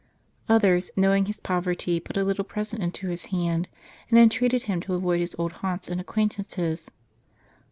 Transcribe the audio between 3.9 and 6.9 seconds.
and entreated him to avoid his old haunts and acquaintances.